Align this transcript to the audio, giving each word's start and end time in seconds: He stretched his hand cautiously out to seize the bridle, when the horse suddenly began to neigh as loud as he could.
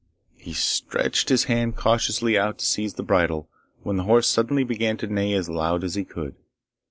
He 0.39 0.53
stretched 0.53 1.29
his 1.29 1.43
hand 1.43 1.75
cautiously 1.75 2.35
out 2.35 2.57
to 2.57 2.65
seize 2.65 2.95
the 2.95 3.03
bridle, 3.03 3.51
when 3.83 3.97
the 3.97 4.05
horse 4.05 4.27
suddenly 4.27 4.63
began 4.63 4.97
to 4.97 5.05
neigh 5.05 5.33
as 5.33 5.47
loud 5.47 5.83
as 5.83 5.93
he 5.93 6.03
could. 6.05 6.33